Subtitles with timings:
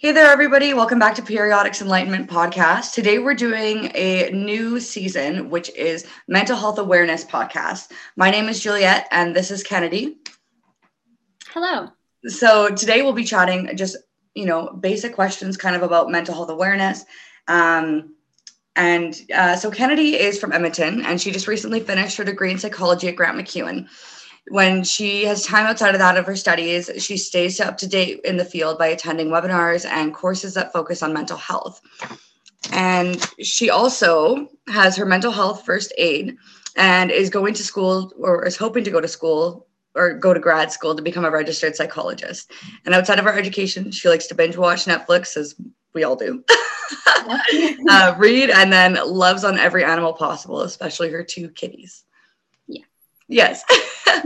[0.00, 0.74] Hey there, everybody.
[0.74, 2.92] Welcome back to Periodics Enlightenment Podcast.
[2.92, 7.90] Today, we're doing a new season, which is Mental Health Awareness Podcast.
[8.14, 10.18] My name is Juliet, and this is Kennedy.
[11.48, 11.88] Hello.
[12.28, 13.96] So, today we'll be chatting just,
[14.36, 17.04] you know, basic questions kind of about mental health awareness.
[17.48, 18.14] Um,
[18.76, 22.58] and uh, so, Kennedy is from Edmonton, and she just recently finished her degree in
[22.60, 23.88] psychology at Grant MacEwan
[24.50, 28.20] when she has time outside of that of her studies, she stays up to date
[28.24, 31.80] in the field by attending webinars and courses that focus on mental health.
[32.72, 36.36] And she also has her mental health first aid
[36.76, 40.40] and is going to school or is hoping to go to school or go to
[40.40, 42.52] grad school to become a registered psychologist.
[42.84, 45.54] And outside of her education, she likes to binge watch Netflix, as
[45.94, 46.44] we all do,
[47.88, 52.04] uh, read, and then loves on every animal possible, especially her two kitties.
[53.28, 53.62] Yes.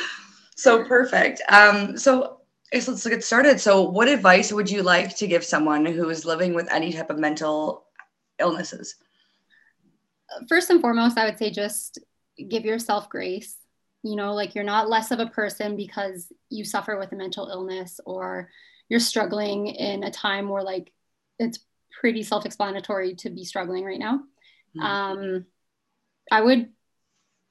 [0.56, 1.42] so perfect.
[1.48, 2.40] Um, so
[2.72, 3.60] let's get started.
[3.60, 7.10] So, what advice would you like to give someone who is living with any type
[7.10, 7.86] of mental
[8.38, 8.96] illnesses?
[10.48, 11.98] First and foremost, I would say just
[12.48, 13.56] give yourself grace.
[14.02, 17.48] You know, like you're not less of a person because you suffer with a mental
[17.48, 18.48] illness or
[18.88, 20.90] you're struggling in a time where, like,
[21.38, 21.58] it's
[22.00, 24.20] pretty self explanatory to be struggling right now.
[24.76, 24.80] Mm-hmm.
[24.80, 25.46] Um,
[26.30, 26.70] I would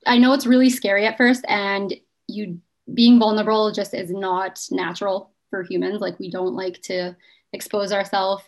[0.06, 1.94] I know it's really scary at first, and
[2.28, 2.60] you
[2.94, 6.02] being vulnerable just is not natural for humans.
[6.02, 7.16] Like we don't like to
[7.54, 8.44] expose ourselves.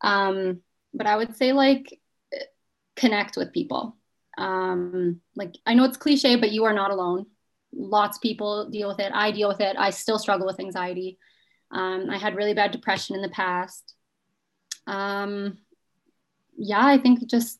[0.00, 0.60] Um,
[0.94, 1.98] but I would say like
[2.96, 3.96] connect with people.
[4.38, 7.26] Um, like I know it's cliche, but you are not alone.
[7.72, 9.12] Lots of people deal with it.
[9.14, 9.76] I deal with it.
[9.78, 11.18] I still struggle with anxiety.
[11.70, 13.94] Um, I had really bad depression in the past.
[14.86, 15.58] Um,
[16.56, 17.58] yeah, I think just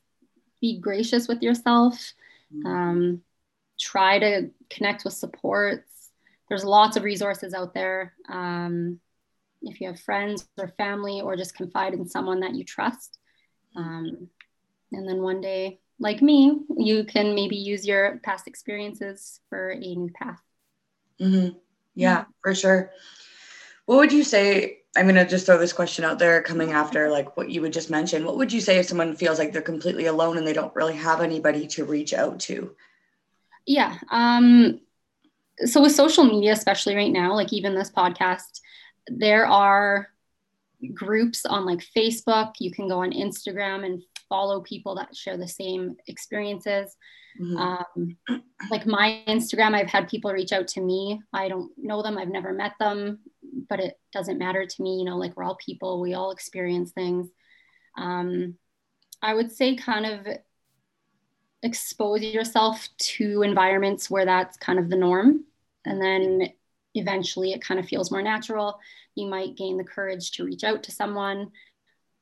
[0.61, 2.13] be gracious with yourself.
[2.65, 3.23] Um,
[3.81, 6.11] try to connect with supports.
[6.49, 8.15] There's lots of resources out there.
[8.29, 9.01] Um,
[9.63, 13.19] if you have friends or family, or just confide in someone that you trust.
[13.77, 14.29] Um,
[14.91, 19.79] and then one day, like me, you can maybe use your past experiences for a
[19.79, 20.41] new path.
[21.21, 21.57] Mm-hmm.
[21.95, 22.91] Yeah, for sure.
[23.87, 24.82] What would you say?
[24.97, 27.73] I'm going to just throw this question out there coming after like what you would
[27.73, 28.25] just mention.
[28.25, 30.97] What would you say if someone feels like they're completely alone and they don't really
[30.97, 32.75] have anybody to reach out to?
[33.65, 33.97] Yeah.
[34.11, 34.81] Um,
[35.65, 38.61] so with social media, especially right now, like even this podcast,
[39.07, 40.09] there are
[40.93, 42.55] groups on like Facebook.
[42.59, 46.97] You can go on Instagram and follow people that share the same experiences.
[47.41, 47.57] Mm-hmm.
[47.57, 48.17] Um,
[48.71, 51.21] like my Instagram, I've had people reach out to me.
[51.33, 53.21] I don't know them, I've never met them,
[53.69, 54.99] but it doesn't matter to me.
[54.99, 57.29] You know, like we're all people, we all experience things.
[57.97, 58.57] Um,
[59.23, 60.27] I would say kind of
[61.63, 65.45] expose yourself to environments where that's kind of the norm.
[65.85, 66.49] And then
[66.95, 68.79] eventually it kind of feels more natural.
[69.15, 71.53] You might gain the courage to reach out to someone.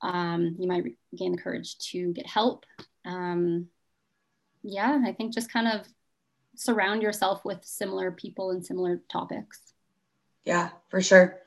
[0.03, 0.85] Um, you might
[1.17, 2.65] gain the courage to get help.
[3.05, 3.69] Um,
[4.63, 5.87] yeah, I think just kind of
[6.57, 9.73] surround yourself with similar people and similar topics.
[10.45, 11.39] Yeah, for sure.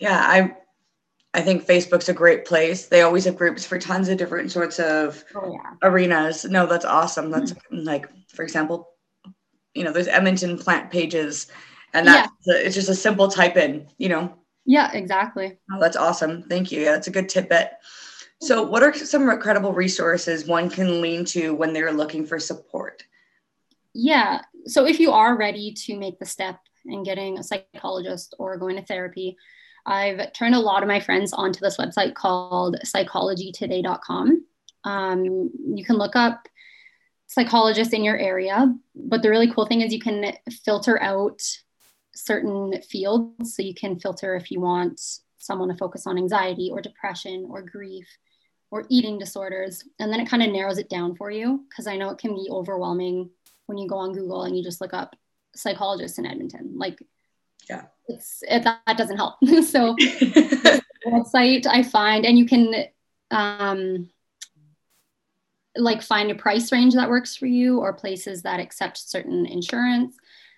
[0.00, 0.56] Yeah, I
[1.34, 2.86] I think Facebook's a great place.
[2.86, 5.72] They always have groups for tons of different sorts of oh, yeah.
[5.82, 6.44] arenas.
[6.44, 7.30] No, that's awesome.
[7.30, 7.78] That's mm-hmm.
[7.78, 8.90] like, for example,
[9.74, 11.48] you know, there's Edmonton plant pages,
[11.92, 12.54] and that's yeah.
[12.54, 14.32] it's just a simple type in, you know.
[14.64, 15.58] Yeah, exactly.
[15.72, 16.44] Oh, that's awesome.
[16.44, 16.82] Thank you.
[16.82, 17.72] Yeah, that's a good tidbit.
[18.40, 23.02] So, what are some incredible resources one can lean to when they're looking for support?
[23.92, 24.42] Yeah.
[24.66, 28.76] So, if you are ready to make the step and getting a psychologist or going
[28.76, 29.36] to therapy,
[29.86, 34.44] I've turned a lot of my friends onto this website called psychologytoday.com.
[34.84, 36.48] Um, you can look up
[37.26, 40.34] psychologists in your area, but the really cool thing is you can
[40.64, 41.40] filter out
[42.14, 43.56] certain fields.
[43.56, 45.00] So you can filter if you want
[45.38, 48.06] someone to focus on anxiety or depression or grief
[48.70, 49.84] or eating disorders.
[49.98, 52.34] And then it kind of narrows it down for you because I know it can
[52.34, 53.30] be overwhelming
[53.66, 55.14] when you go on Google and you just look up
[55.54, 56.74] psychologists in Edmonton.
[56.76, 57.02] Like,
[57.68, 59.36] yeah, it's it, that doesn't help.
[59.44, 59.96] so,
[61.06, 62.86] website I find, and you can
[63.30, 64.08] um,
[65.76, 70.16] like find a price range that works for you, or places that accept certain insurance.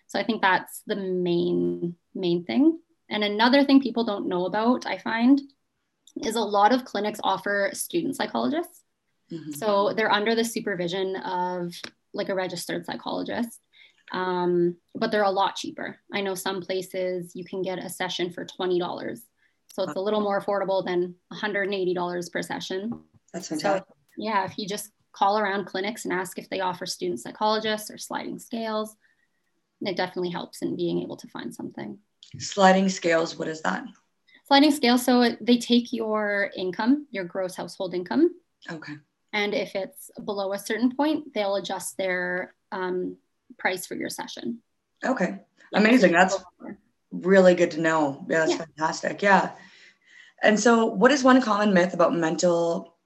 [0.08, 2.78] So I think that's the main main thing.
[3.08, 5.40] And another thing people don't know about, I find,
[6.25, 8.82] is a lot of clinics offer student psychologists.
[9.31, 9.52] Mm-hmm.
[9.52, 11.72] So they're under the supervision of
[12.12, 13.60] like a registered psychologist
[14.12, 15.99] um, but they're a lot cheaper.
[16.12, 19.20] I know some places you can get a session for $20.
[19.69, 23.03] So it's a little more affordable than $180 per session.
[23.32, 23.85] That's fantastic.
[23.87, 27.91] So, yeah, if you just call around clinics and ask if they offer student psychologists
[27.91, 28.97] or sliding scales,
[29.82, 31.99] it definitely helps in being able to find something.
[32.38, 33.85] Sliding scales, what is that?
[34.47, 34.97] Sliding scale.
[34.97, 38.31] So they take your income, your gross household income.
[38.70, 38.94] Okay.
[39.32, 43.17] And if it's below a certain point, they'll adjust their um,
[43.58, 44.60] price for your session.
[45.04, 45.40] Okay.
[45.75, 46.12] Amazing.
[46.12, 46.37] That's
[47.10, 48.25] really good to know.
[48.28, 48.58] Yeah, that's yeah.
[48.58, 49.22] fantastic.
[49.22, 49.52] Yeah.
[50.43, 52.96] And so, what is one common myth about mental,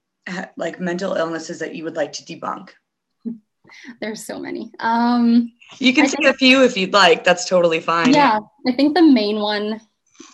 [0.57, 2.69] like mental illnesses that you would like to debunk?
[4.01, 4.71] There's so many.
[4.79, 7.23] Um, you can I say a few if you'd like.
[7.23, 8.13] That's totally fine.
[8.13, 9.81] Yeah, I think the main one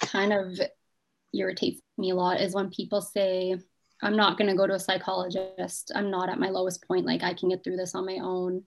[0.02, 0.60] kind of
[1.34, 3.58] irritates me a lot is when people say,
[4.02, 5.92] I'm not going to go to a psychologist.
[5.96, 7.06] I'm not at my lowest point.
[7.06, 8.64] Like I can get through this on my own.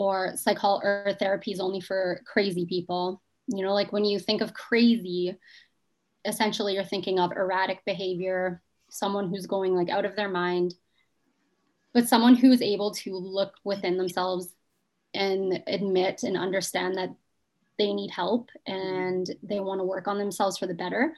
[0.00, 3.20] Or psychol or therapy is only for crazy people.
[3.48, 5.36] You know, like when you think of crazy,
[6.24, 10.72] essentially you're thinking of erratic behavior, someone who's going like out of their mind,
[11.92, 14.54] but someone who's able to look within themselves
[15.12, 17.14] and admit and understand that
[17.78, 21.12] they need help and they want to work on themselves for the better.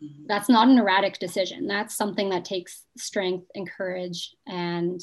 [0.00, 0.26] Mm-hmm.
[0.28, 1.66] That's not an erratic decision.
[1.66, 4.36] That's something that takes strength and courage.
[4.46, 5.00] And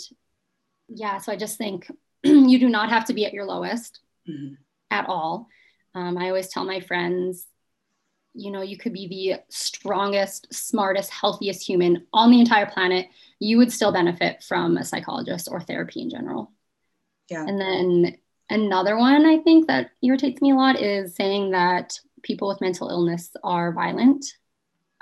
[0.87, 1.91] yeah, so I just think
[2.49, 4.55] you do not have to be at your lowest mm-hmm.
[4.91, 5.47] at all.
[5.93, 7.45] Um, I always tell my friends
[8.37, 13.07] you know you could be the strongest smartest healthiest human on the entire planet.
[13.39, 16.51] You would still benefit from a psychologist or therapy in general.
[17.29, 17.45] Yeah.
[17.47, 18.17] And then
[18.47, 22.89] another one i think that irritates me a lot is saying that people with mental
[22.89, 24.25] illness are violent.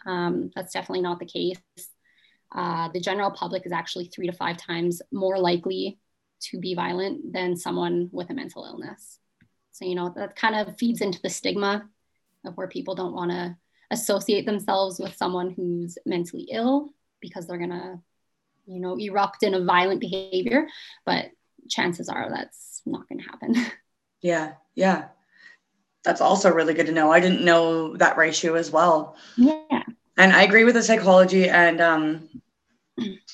[0.06, 1.58] Um, that's definitely not the case.
[2.54, 5.98] Uh, the general public is actually three to five times more likely
[6.44, 9.19] to be violent than someone with a mental illness
[9.72, 11.90] so you know that kind of feeds into the stigma
[12.45, 13.56] of where people don't want to
[13.94, 16.90] associate themselves with someone who's mentally ill
[17.22, 18.00] because they're going to,
[18.66, 20.68] you know, erupt in a violent behavior.
[21.06, 21.31] But
[21.69, 23.56] chances are that's not going to happen.
[24.22, 24.54] Yeah.
[24.74, 25.10] Yeah.
[26.06, 27.12] That's also really good to know.
[27.12, 29.18] I didn't know that ratio as well.
[29.36, 29.84] Yeah.
[30.16, 32.30] And I agree with the psychology and um,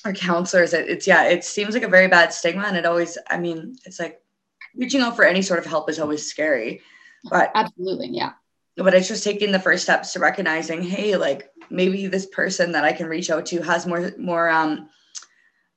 [0.04, 0.72] our counselors.
[0.72, 2.64] It, it's, yeah, it seems like a very bad stigma.
[2.64, 4.20] And it always, I mean, it's like
[4.76, 6.80] reaching out for any sort of help is always scary.
[7.30, 8.08] But absolutely.
[8.08, 8.32] Yeah
[8.76, 12.84] but it's just taking the first steps to recognizing hey like maybe this person that
[12.84, 14.88] i can reach out to has more more um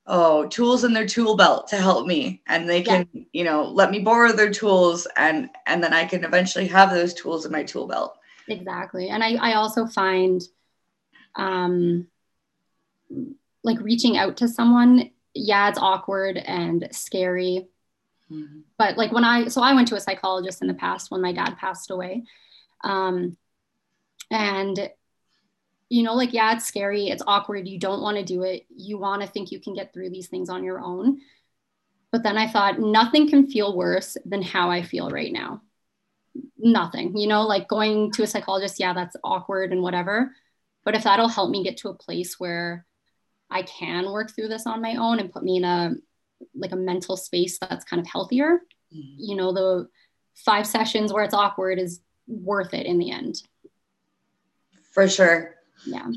[0.08, 3.24] oh tools in their tool belt to help me and they can yeah.
[3.32, 7.14] you know let me borrow their tools and and then i can eventually have those
[7.14, 10.42] tools in my tool belt exactly and i i also find
[11.36, 12.06] um
[13.64, 17.68] like reaching out to someone yeah it's awkward and scary
[18.32, 18.60] mm-hmm.
[18.78, 21.34] but like when i so i went to a psychologist in the past when my
[21.34, 22.24] dad passed away
[22.84, 23.38] um,
[24.30, 24.90] and
[25.94, 28.98] you know, like, yeah, it's scary, it's awkward, you don't want to do it, you
[28.98, 31.22] want to think you can get through these things on your own.
[32.12, 35.62] But then I thought, nothing can feel worse than how I feel right now.
[36.58, 40.32] Nothing, you know, like going to a psychologist, yeah, that's awkward and whatever.
[40.84, 42.88] But if that'll help me get to a place where
[43.50, 45.94] I can work through this on my own and put me in a
[46.56, 48.60] like a mental space that's kind of healthier,
[48.94, 49.16] mm-hmm.
[49.18, 49.88] you know, the
[50.36, 53.42] five sessions where it's awkward is worth it in the end.
[54.92, 55.56] For sure.
[55.86, 56.08] Yeah.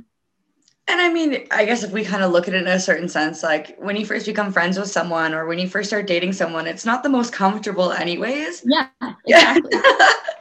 [0.89, 3.09] And I mean, I guess if we kind of look at it in a certain
[3.09, 6.33] sense, like when you first become friends with someone or when you first start dating
[6.33, 8.63] someone, it's not the most comfortable anyways.
[8.65, 8.87] Yeah,
[9.27, 9.73] exactly.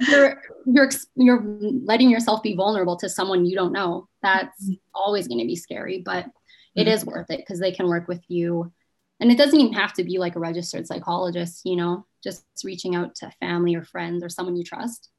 [0.07, 1.43] you're you're you're
[1.83, 4.07] letting yourself be vulnerable to someone you don't know.
[4.21, 4.73] That's mm-hmm.
[4.93, 6.27] always going to be scary, but
[6.75, 7.09] it mm-hmm.
[7.09, 8.71] worth it because they can work with you.
[9.19, 12.95] And it doesn't even have to be like a registered psychologist, you know, just reaching
[12.95, 15.09] out to family or friends or someone you trust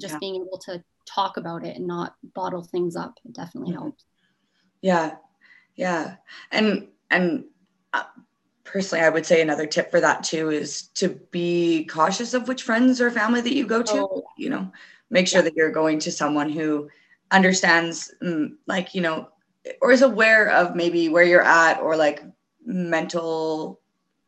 [0.00, 0.18] just yeah.
[0.18, 3.82] being able to talk about it and not bottle things up it definitely mm-hmm.
[3.82, 4.04] helps
[4.80, 5.16] yeah
[5.74, 6.16] yeah
[6.52, 7.44] and and
[7.92, 8.04] uh,
[8.64, 12.62] personally i would say another tip for that too is to be cautious of which
[12.62, 14.24] friends or family that you go to oh.
[14.38, 14.70] you know
[15.10, 15.44] make sure yeah.
[15.44, 16.88] that you're going to someone who
[17.32, 19.28] understands mm, like you know
[19.80, 22.22] or is aware of maybe where you're at or like
[22.64, 23.80] mental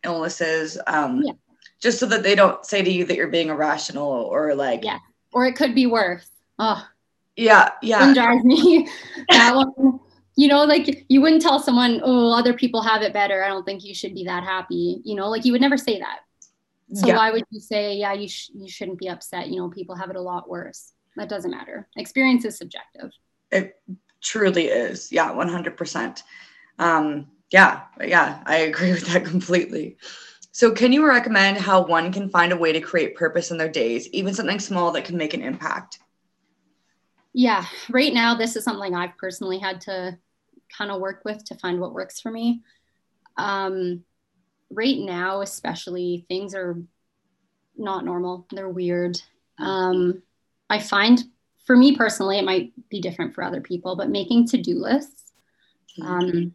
[0.04, 1.32] illnesses um yeah.
[1.80, 4.98] just so that they don't say to you that you're being irrational or like yeah
[5.34, 6.26] or it could be worse.
[6.58, 6.82] Oh,
[7.36, 8.10] yeah, yeah.
[8.10, 8.88] It drives me.
[9.28, 10.00] that one,
[10.36, 13.44] you know, like you wouldn't tell someone, oh, other people have it better.
[13.44, 15.02] I don't think you should be that happy.
[15.04, 16.20] You know, like you would never say that.
[16.94, 17.16] So yeah.
[17.16, 19.48] why would you say, yeah, you sh- you shouldn't be upset?
[19.48, 20.92] You know, people have it a lot worse.
[21.16, 21.88] That doesn't matter.
[21.96, 23.10] Experience is subjective.
[23.50, 23.76] It
[24.25, 25.12] truly is.
[25.12, 26.25] Yeah, one hundred percent.
[26.78, 29.97] Um, yeah, yeah, I agree with that completely.
[30.50, 33.69] So, can you recommend how one can find a way to create purpose in their
[33.69, 35.99] days, even something small that can make an impact?
[37.33, 40.19] Yeah, right now, this is something I've personally had to
[40.76, 42.62] kind of work with to find what works for me.
[43.37, 44.04] Um,
[44.71, 46.81] right now, especially, things are
[47.76, 49.21] not normal, they're weird.
[49.59, 50.23] Um,
[50.71, 51.23] I find
[51.64, 55.33] for me personally, it might be different for other people, but making to do lists.
[55.99, 56.12] Mm-hmm.
[56.12, 56.54] Um,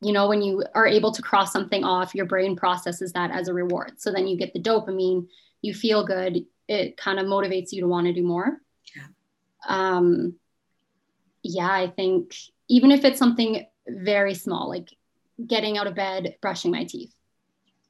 [0.00, 3.48] you know, when you are able to cross something off, your brain processes that as
[3.48, 4.00] a reward.
[4.00, 5.26] So then you get the dopamine,
[5.60, 8.60] you feel good, it kind of motivates you to want to do more.
[8.94, 9.06] Yeah.
[9.68, 10.34] Um,
[11.42, 12.34] yeah, I think
[12.68, 14.88] even if it's something very small, like
[15.44, 17.12] getting out of bed, brushing my teeth,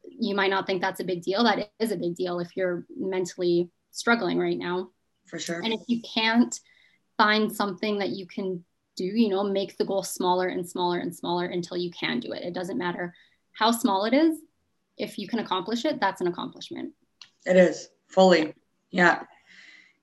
[0.05, 1.45] you might not think that's a big deal.
[1.45, 4.91] That is a big deal if you're mentally struggling right now.
[5.26, 5.61] For sure.
[5.61, 6.59] And if you can't
[7.17, 8.64] find something that you can
[8.97, 12.33] do, you know, make the goal smaller and smaller and smaller until you can do
[12.33, 12.43] it.
[12.43, 13.14] It doesn't matter
[13.52, 14.38] how small it is.
[14.99, 16.93] If you can accomplish it, that's an accomplishment.
[17.47, 18.55] It is fully.
[18.91, 19.23] Yeah.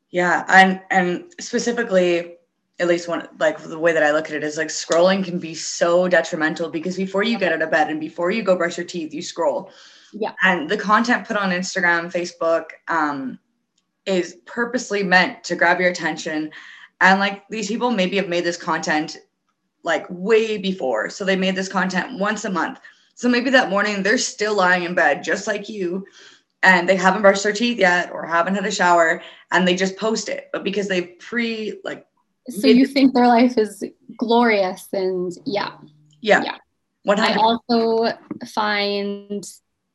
[0.10, 0.44] Yeah.
[0.48, 2.38] And and specifically,
[2.80, 5.38] at least one like the way that I look at it is like scrolling can
[5.38, 8.78] be so detrimental because before you get out of bed and before you go brush
[8.78, 9.72] your teeth, you scroll.
[10.14, 10.34] Yeah.
[10.44, 13.38] And the content put on Instagram, Facebook, um,
[14.10, 16.52] is purposely meant to grab your attention
[17.02, 19.18] and like these people maybe have made this content
[19.84, 21.10] like way before.
[21.10, 22.80] So they made this content once a month.
[23.16, 26.06] So maybe that morning they're still lying in bed just like you
[26.64, 29.98] and they haven't brushed their teeth yet or haven't had a shower and they just
[29.98, 30.50] post it.
[30.52, 32.06] But because they pre like
[32.50, 33.84] So you think their life is
[34.18, 35.78] glorious and yeah.
[36.22, 36.44] Yeah.
[36.44, 36.58] Yeah.
[37.08, 37.20] 100%.
[37.20, 38.18] I also
[38.54, 39.44] find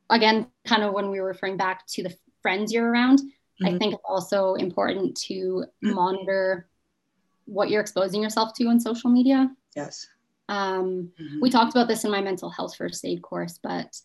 [0.09, 3.21] again kind of when we were referring back to the friends you're around,
[3.61, 3.75] mm-hmm.
[3.75, 6.67] I think it's also important to monitor
[7.45, 9.49] what you're exposing yourself to on social media.
[9.75, 10.07] Yes.
[10.49, 11.41] Um, mm-hmm.
[11.41, 13.99] We talked about this in my mental health first aid course, but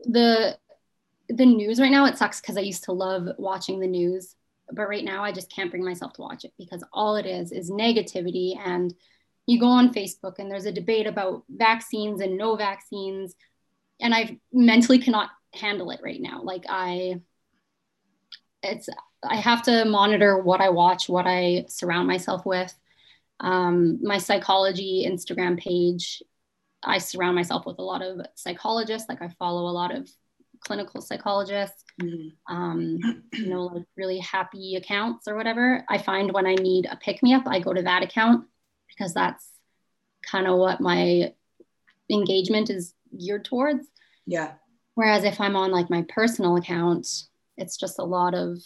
[0.00, 0.58] the
[1.28, 4.36] the news right now it sucks because I used to love watching the news,
[4.70, 7.50] but right now I just can't bring myself to watch it because all it is
[7.50, 8.58] is negativity.
[8.58, 8.94] And
[9.46, 13.34] you go on Facebook and there's a debate about vaccines and no vaccines,
[14.00, 16.42] and I mentally cannot handle it right now.
[16.42, 17.20] Like I,
[18.64, 18.88] it's
[19.22, 22.74] I have to monitor what I watch, what I surround myself with.
[23.40, 26.22] Um, my psychology Instagram page,
[26.82, 29.08] I surround myself with a lot of psychologists.
[29.08, 30.08] Like I follow a lot of
[30.60, 32.54] clinical psychologists, mm-hmm.
[32.54, 35.84] um, you know, like really happy accounts or whatever.
[35.88, 38.46] I find when I need a pick me up, I go to that account
[38.88, 39.46] because that's
[40.30, 41.32] kind of what my
[42.10, 43.86] engagement is geared towards.
[44.26, 44.52] Yeah.
[44.94, 47.06] Whereas if I'm on like my personal account,
[47.56, 48.58] it's just a lot of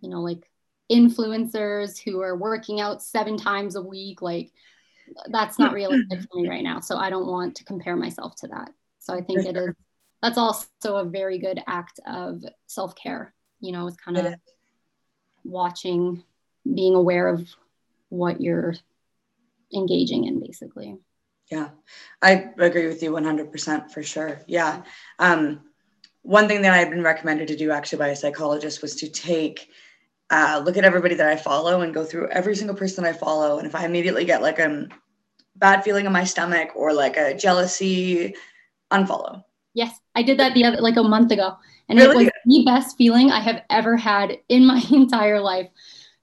[0.00, 0.50] you know, like
[0.90, 4.22] influencers who are working out seven times a week.
[4.22, 4.52] Like
[5.30, 6.80] that's not realistic for me right now.
[6.80, 8.70] So I don't want to compare myself to that.
[8.98, 9.74] So I think it is
[10.22, 13.32] that's also a very good act of self-care.
[13.60, 14.34] You know, it's kind of
[15.44, 16.24] watching,
[16.74, 17.48] being aware of
[18.08, 18.74] what you're
[19.72, 20.98] engaging in basically.
[21.50, 21.70] Yeah,
[22.20, 24.40] I agree with you 100% for sure.
[24.46, 24.82] Yeah.
[25.18, 25.67] Um,
[26.28, 29.08] one thing that I had been recommended to do actually by a psychologist was to
[29.08, 29.70] take
[30.30, 33.56] uh, look at everybody that I follow and go through every single person I follow.
[33.56, 34.88] And if I immediately get like a
[35.56, 38.34] bad feeling in my stomach or like a jealousy,
[38.92, 39.42] unfollow.
[39.72, 41.56] Yes, I did that the other like a month ago,
[41.88, 42.26] and really?
[42.26, 45.70] it was the best feeling I have ever had in my entire life.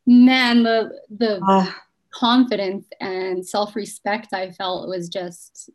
[0.05, 1.71] Man, the the uh,
[2.11, 5.71] confidence and self respect I felt was just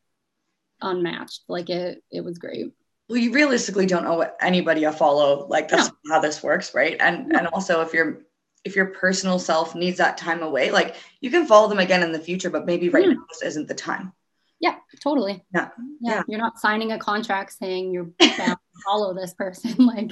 [0.80, 1.42] unmatched.
[1.48, 2.72] Like it, it was great
[3.10, 6.14] well you realistically don't know what anybody you follow like that's no.
[6.14, 7.38] how this works right and no.
[7.38, 8.22] and also if your
[8.64, 12.12] if your personal self needs that time away like you can follow them again in
[12.12, 13.14] the future but maybe right mm.
[13.14, 14.12] now this isn't the time
[14.60, 15.68] yeah totally yeah.
[16.00, 20.08] yeah yeah you're not signing a contract saying you're bound to follow this person like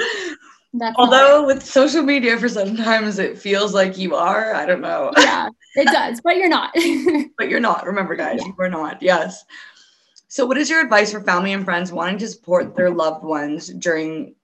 [0.75, 5.11] that's although with social media for sometimes it feels like you are i don't know
[5.19, 6.75] yeah it does but you're not
[7.39, 8.47] but you're not remember guys yeah.
[8.47, 9.45] you are not yes
[10.29, 13.69] so, what is your advice for family and friends wanting to support their loved ones
[13.69, 14.35] during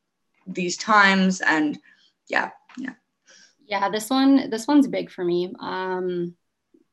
[0.47, 1.43] these times?
[1.43, 1.79] And
[2.27, 2.95] yeah, yeah.
[3.67, 5.53] Yeah, this one, this one's big for me.
[5.61, 6.37] Um,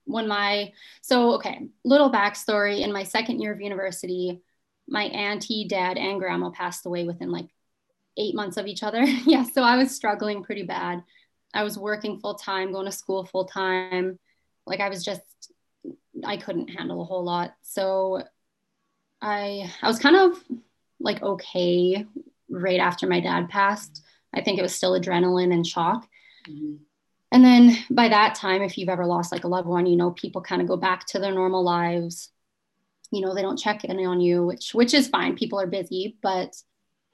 [0.03, 4.41] when my, so okay, little backstory in my second year of university,
[4.89, 7.47] my auntie, dad, and grandma passed away within like
[8.17, 9.03] eight months of each other.
[9.25, 11.01] yeah, so I was struggling pretty bad.
[11.53, 14.19] I was working full time, going to school full time.
[14.65, 15.21] Like I was just,
[16.25, 17.53] I couldn't handle a whole lot.
[17.61, 18.23] So
[19.21, 20.43] I I was kind of
[20.99, 22.05] like okay
[22.49, 24.03] right after my dad passed.
[24.33, 26.07] I think it was still adrenaline and shock.
[26.49, 26.75] Mm-hmm.
[27.33, 30.11] And then by that time, if you've ever lost like a loved one, you know,
[30.11, 32.29] people kind of go back to their normal lives.
[33.11, 35.35] You know, they don't check in on you, which which is fine.
[35.35, 36.55] People are busy, but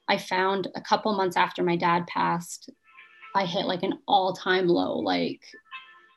[0.08, 2.70] I found a couple months after my dad passed,
[3.36, 5.00] I hit like an all-time low.
[5.00, 5.42] Like,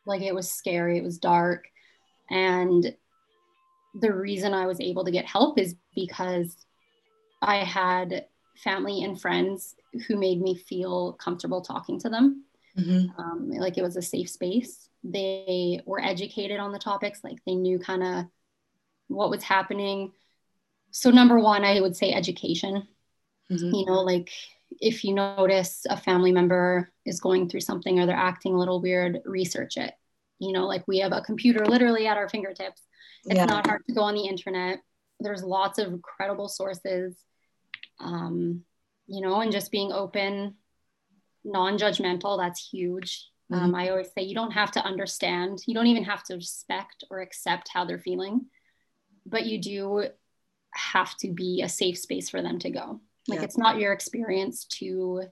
[0.07, 0.97] like it was scary.
[0.97, 1.67] It was dark,
[2.31, 2.95] and
[3.95, 6.57] the reason I was able to get help is because
[7.43, 9.75] I had family and friends
[10.07, 12.45] who made me feel comfortable talking to them.
[12.79, 13.21] Mm-hmm.
[13.21, 14.89] Um, like it was a safe space.
[15.03, 18.25] They were educated on the topics, like they knew kind of
[19.09, 20.13] what was happening.
[20.91, 22.87] So, number one, I would say education.
[23.51, 23.75] Mm-hmm.
[23.75, 24.31] You know, like
[24.81, 28.81] if you notice a family member is going through something or they're acting a little
[28.81, 29.95] weird, research it.
[30.39, 32.83] You know, like we have a computer literally at our fingertips.
[33.25, 33.45] It's yeah.
[33.45, 34.81] not hard to go on the internet.
[35.21, 37.17] There's lots of credible sources.
[37.99, 38.63] Um,
[39.07, 40.55] you know, and just being open,
[41.45, 43.29] non-judgmental, that's huge.
[43.53, 43.65] Mm-hmm.
[43.65, 47.05] Um, I always say you don't have to understand, you don't even have to respect
[47.11, 48.47] or accept how they're feeling,
[49.27, 50.05] but you do
[50.73, 53.01] have to be a safe space for them to go.
[53.29, 53.45] Like yeah.
[53.45, 55.25] it's not your experience to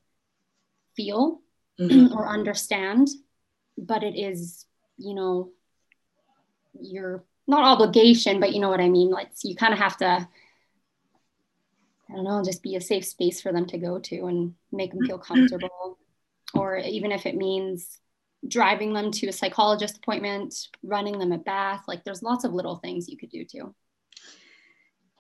[0.97, 1.41] feel
[1.81, 2.13] mm-hmm.
[2.17, 3.09] or understand,
[3.77, 4.67] but it is,
[4.97, 5.51] you know,
[6.81, 9.11] your not obligation, but you know what I mean.
[9.11, 10.29] Like you kind of have to,
[12.11, 14.93] I don't know, just be a safe space for them to go to and make
[14.93, 15.99] them feel comfortable.
[16.55, 17.99] or even if it means
[18.47, 22.77] driving them to a psychologist appointment, running them a bath, like there's lots of little
[22.77, 23.75] things you could do too.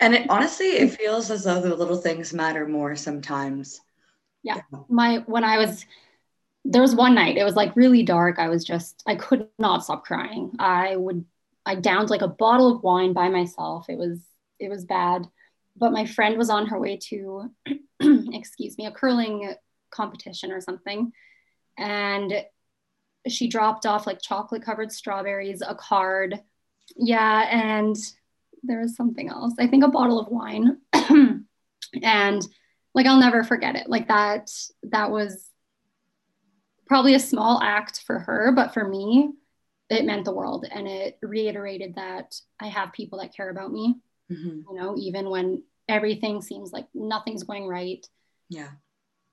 [0.01, 0.95] And it, honestly, it mm-hmm.
[0.95, 3.81] feels as though the little things matter more sometimes.
[4.43, 4.61] Yeah.
[4.89, 5.85] My, when I was,
[6.65, 8.39] there was one night, it was like really dark.
[8.39, 10.53] I was just, I could not stop crying.
[10.59, 11.25] I would,
[11.69, 13.91] I downed like a bottle of wine by myself.
[13.91, 14.21] It was,
[14.59, 15.27] it was bad.
[15.77, 17.51] But my friend was on her way to,
[18.33, 19.55] excuse me, a curling
[19.91, 21.13] competition or something.
[21.77, 22.45] And
[23.29, 26.41] she dropped off like chocolate covered strawberries, a card.
[26.97, 27.47] Yeah.
[27.51, 27.97] And
[28.63, 29.53] there was something else.
[29.59, 30.79] I think a bottle of wine.
[32.03, 32.43] and
[32.95, 33.91] like I'll never forget it.
[33.91, 34.51] Like that
[34.85, 35.45] that was
[36.87, 39.31] probably a small act for her, but for me,
[39.91, 43.97] it meant the world and it reiterated that I have people that care about me.
[44.31, 44.61] Mm-hmm.
[44.69, 48.07] You know, even when everything seems like nothing's going right.
[48.51, 48.69] Yeah.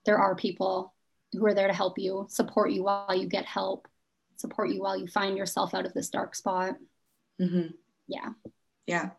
[0.05, 0.93] There are people
[1.33, 3.87] who are there to help you, support you while you get help,
[4.37, 6.75] support you while you find yourself out of this dark spot.
[7.41, 7.67] Mm-hmm.
[8.07, 8.29] Yeah.
[8.87, 9.09] Yeah.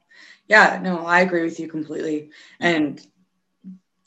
[0.49, 0.81] Yeah.
[0.83, 2.31] No, I agree with you completely.
[2.61, 3.05] And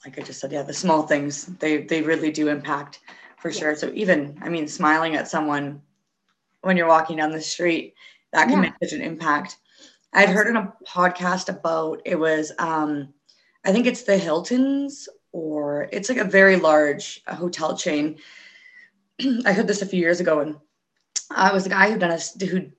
[0.04, 3.02] like I just said, yeah, the small things, they, they really do impact
[3.38, 3.76] for sure.
[3.76, 5.82] So even, I mean, smiling at someone
[6.62, 7.96] when you're walking down the street,
[8.34, 8.70] that can yeah.
[8.70, 9.58] make such an impact.
[10.14, 13.14] I'd heard in a podcast about it was, um,
[13.66, 18.18] I think it's the Hiltons or it's like a very large hotel chain.
[19.46, 20.58] I heard this a few years ago, and
[21.30, 22.72] I was a guy who done a who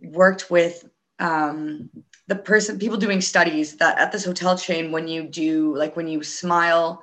[0.00, 0.88] worked with
[1.20, 1.88] um,
[2.28, 6.08] the person people doing studies that at this hotel chain when you do like when
[6.08, 7.02] you smile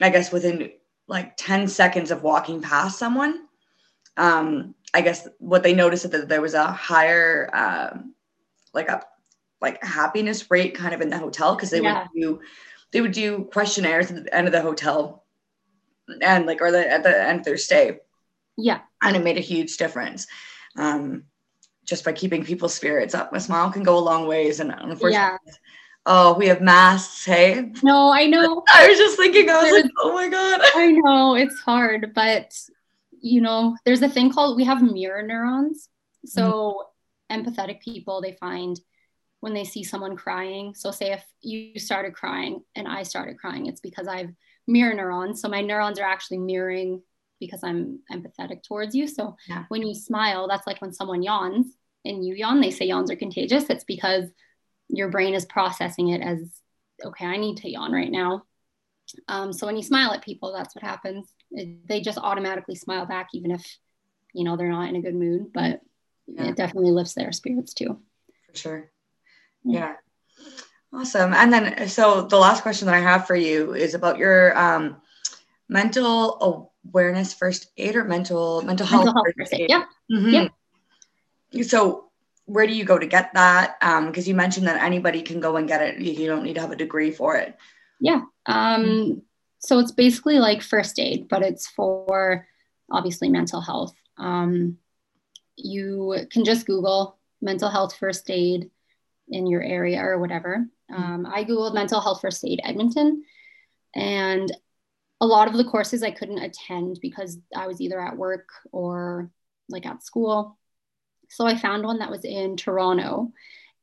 [0.00, 0.70] i guess within
[1.06, 3.46] like 10 seconds of walking past someone
[4.16, 8.14] um i guess what they noticed is that there was a higher um
[8.72, 9.02] like a
[9.60, 12.06] like happiness rate kind of in the hotel because they yeah.
[12.14, 12.40] would do
[12.92, 15.24] they would do questionnaires at the end of the hotel
[16.22, 17.98] and like or the, at the end of their stay
[18.56, 20.26] yeah and it made a huge difference
[20.76, 21.24] um
[21.90, 23.34] just by keeping people's spirits up.
[23.34, 24.60] A smile can go a long ways.
[24.60, 25.36] And unfortunately, yeah.
[26.06, 27.24] oh, we have masks.
[27.24, 27.72] Hey.
[27.82, 28.62] No, I know.
[28.72, 30.60] I was just thinking, I was there's, like, oh my God.
[30.74, 32.56] I know it's hard, but
[33.20, 35.88] you know, there's a thing called we have mirror neurons.
[36.26, 36.86] So
[37.30, 37.40] mm-hmm.
[37.40, 38.78] empathetic people, they find
[39.40, 40.74] when they see someone crying.
[40.74, 44.30] So say if you started crying and I started crying, it's because I've
[44.66, 45.40] mirror neurons.
[45.40, 47.02] So my neurons are actually mirroring
[47.40, 49.06] because I'm empathetic towards you.
[49.06, 49.64] So yeah.
[49.68, 51.66] when you smile, that's like when someone yawns
[52.04, 53.64] and you yawn, they say yawns are contagious.
[53.70, 54.24] It's because
[54.88, 56.60] your brain is processing it as,
[57.04, 58.44] okay, I need to yawn right now.
[59.28, 61.32] Um, so when you smile at people, that's what happens.
[61.50, 63.64] It, they just automatically smile back, even if,
[64.32, 65.80] you know, they're not in a good mood, but
[66.26, 66.44] yeah.
[66.44, 67.98] it definitely lifts their spirits too.
[68.48, 68.90] For sure.
[69.64, 69.94] Yeah.
[70.92, 71.34] Awesome.
[71.34, 74.96] And then, so the last question that I have for you is about your um,
[75.68, 79.70] mental awareness first aid or mental mental health, mental health first aid.
[79.70, 79.84] Yeah.
[80.10, 80.30] Mm-hmm.
[80.30, 80.48] yeah
[81.62, 82.10] so
[82.46, 83.78] where do you go to get that?
[83.80, 86.00] Because um, you mentioned that anybody can go and get it.
[86.00, 87.56] You don't need to have a degree for it.
[88.00, 88.22] Yeah.
[88.46, 89.22] Um,
[89.58, 92.46] so it's basically like first aid, but it's for
[92.90, 93.94] obviously mental health.
[94.16, 94.78] Um,
[95.56, 98.70] you can just Google mental health first aid
[99.28, 100.66] in your area or whatever.
[100.90, 101.02] Mm-hmm.
[101.02, 103.24] Um, I Googled mental health first aid Edmonton,
[103.94, 104.50] and
[105.20, 109.30] a lot of the courses I couldn't attend because I was either at work or
[109.68, 110.58] like at school.
[111.28, 113.32] So I found one that was in Toronto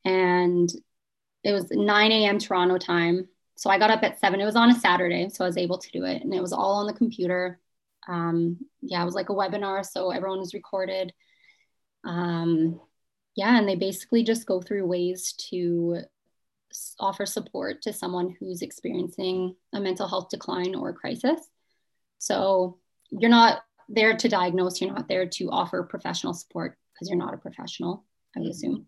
[0.04, 0.68] and
[1.44, 2.38] it was 9 a.m.
[2.38, 3.28] Toronto time.
[3.58, 4.40] So I got up at seven.
[4.40, 6.22] It was on a Saturday, so I was able to do it.
[6.22, 7.58] And it was all on the computer.
[8.06, 11.12] Um, yeah, it was like a webinar, so everyone was recorded.
[12.04, 12.80] Um,
[13.34, 16.02] yeah, and they basically just go through ways to
[17.00, 21.40] offer support to someone who's experiencing a mental health decline or crisis.
[22.18, 22.78] So
[23.10, 27.34] you're not there to diagnose, you're not there to offer professional support because you're not
[27.34, 28.04] a professional,
[28.36, 28.86] I would assume.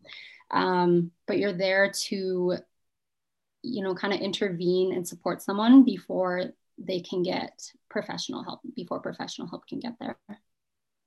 [0.52, 2.58] Um, but you're there to,
[3.62, 9.00] you know, kind of intervene and support someone before they can get professional help, before
[9.00, 10.18] professional help can get there.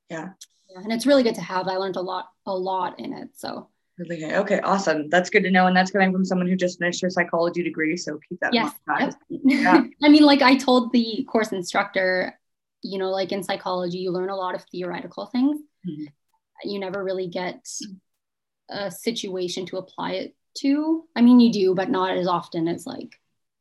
[0.10, 0.30] Yeah.
[0.70, 0.82] yeah.
[0.82, 1.68] And it's really good to have.
[1.68, 3.30] I learned a lot, a lot in it.
[3.34, 4.34] So Really good.
[4.34, 5.08] Okay, awesome.
[5.10, 5.68] That's good to know.
[5.68, 7.96] And that's coming from someone who just finished her psychology degree.
[7.96, 8.72] So keep that yes.
[8.72, 9.16] in mind.
[9.30, 9.42] Yep.
[9.46, 9.84] Yeah.
[10.04, 12.40] I mean, like I told the course instructor,
[12.82, 15.62] you know, like in psychology, you learn a lot of theoretical things.
[15.88, 16.06] Mm-hmm.
[16.70, 17.68] You never really get
[18.70, 21.04] a situation to apply it to.
[21.16, 23.20] I mean, you do, but not as often as like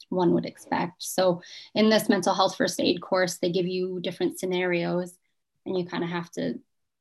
[0.08, 1.02] one would expect.
[1.02, 1.42] So
[1.74, 5.16] in this mental health first aid course, they give you different scenarios
[5.64, 6.54] and you kind of have to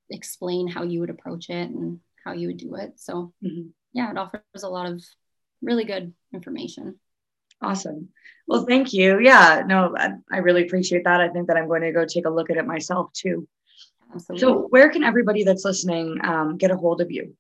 [0.10, 2.94] explain how you would approach it and how you would do it.
[3.00, 3.70] So mm-hmm.
[3.94, 5.04] yeah, it offers a lot of
[5.62, 7.00] really good information.
[7.62, 8.10] Awesome.
[8.48, 9.20] Well, thank you.
[9.20, 11.22] Yeah, no, I, I, really appreciate that.
[11.22, 13.48] I think that I'm going to go take a look at it myself too.
[14.14, 14.40] Absolutely.
[14.40, 17.36] So, where can everybody that's listening um, get a hold of you?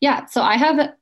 [0.00, 0.94] Yeah, so I have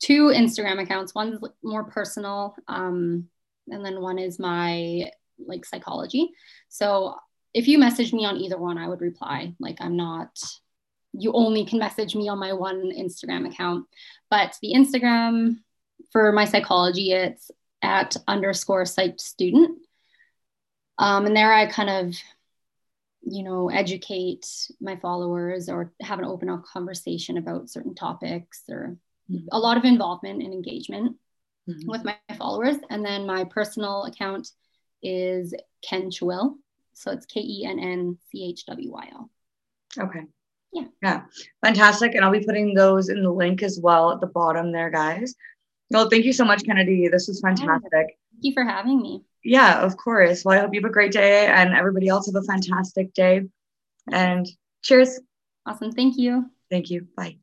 [0.00, 1.14] two Instagram accounts.
[1.14, 3.28] One's more personal, um,
[3.68, 6.30] and then one is my like psychology.
[6.68, 7.16] So,
[7.54, 9.54] if you message me on either one, I would reply.
[9.58, 10.38] Like, I'm not
[11.12, 13.86] you only can message me on my one Instagram account.
[14.30, 15.56] But the Instagram
[16.12, 17.50] for my psychology, it's
[17.82, 19.78] at underscore psych student.
[20.98, 22.14] Um, and there I kind of,
[23.22, 24.46] you know, educate
[24.80, 28.96] my followers or have an open up conversation about certain topics or
[29.30, 29.46] mm-hmm.
[29.52, 31.16] a lot of involvement and engagement
[31.68, 31.90] mm-hmm.
[31.90, 32.76] with my followers.
[32.90, 34.48] And then my personal account
[35.02, 36.54] is Ken Chwyl.
[36.94, 39.30] So it's K E N N C H W Y L.
[39.98, 40.20] Okay.
[40.72, 40.84] Yeah.
[41.02, 41.22] Yeah.
[41.64, 42.14] Fantastic.
[42.14, 45.34] And i'll be putting those in the link as well at the bottom there guys.
[45.90, 47.08] Well thank you so much kennedy.
[47.08, 47.90] This was fantastic.
[47.92, 49.24] Thank you for having me.
[49.42, 50.44] Yeah of course.
[50.44, 53.42] Well i hope you have a great day and everybody else have a fantastic day.
[54.12, 54.46] And
[54.82, 55.18] cheers.
[55.66, 55.92] Awesome.
[55.92, 56.50] Thank you.
[56.70, 57.06] Thank you.
[57.16, 57.38] Bye